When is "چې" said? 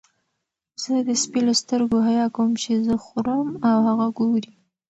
2.61-2.71